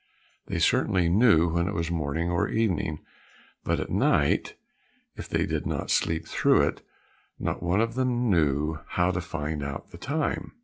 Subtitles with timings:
[0.47, 3.05] They certainly knew when it was morning or evening,
[3.63, 4.55] but at night,
[5.15, 6.81] if they did not sleep through it,
[7.37, 10.53] not one of them knew how to find out the time.